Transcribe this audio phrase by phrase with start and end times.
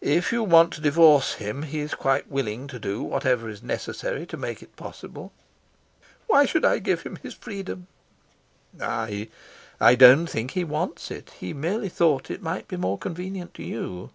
[0.00, 4.38] "If you want to divorce him, he's quite willing to do whatever is necessary to
[4.38, 5.30] make it possible."
[6.26, 7.86] "Why should I give him his freedom?"
[8.80, 9.28] "I
[9.94, 11.32] don't think he wants it.
[11.38, 14.08] He merely thought it might be more convenient to you."